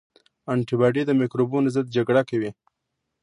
انټي 0.51 0.75
باډي 0.79 1.01
د 1.05 1.11
مکروبونو 1.19 1.67
ضد 1.75 1.87
جګړه 1.95 2.21
کوي 2.29 2.51